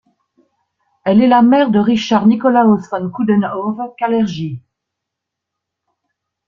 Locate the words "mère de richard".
1.43-2.25